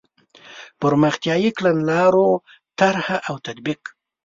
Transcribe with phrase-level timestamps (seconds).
[0.81, 2.27] پرمختیایي کړنلارو
[2.79, 3.81] طرح او تطبیق.